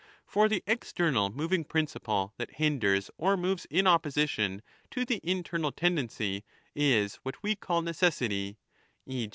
[0.25, 6.43] For the external moving principle, that hinders or moves in opposition to the internal tendency,
[6.73, 8.57] is what we call necessity,
[9.05, 9.29] e.